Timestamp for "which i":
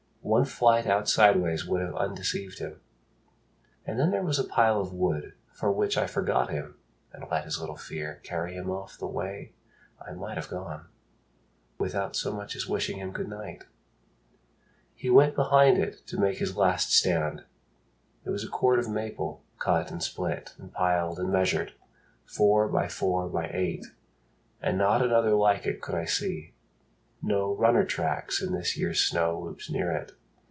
5.71-6.05